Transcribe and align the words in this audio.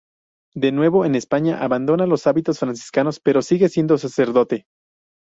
De 0.55 0.71
nuevo 0.71 1.05
en 1.05 1.13
España 1.13 1.61
abandona 1.63 2.07
los 2.07 2.25
hábitos 2.25 2.57
franciscanos, 2.57 3.19
pero 3.19 3.43
sigue 3.43 3.69
siendo 3.69 3.99
sacerdote. 3.99 4.65